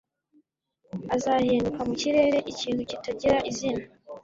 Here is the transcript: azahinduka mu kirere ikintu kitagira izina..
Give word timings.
azahinduka 1.15 1.79
mu 1.87 1.93
kirere 2.01 2.37
ikintu 2.51 2.81
kitagira 2.89 3.37
izina.. 3.49 3.83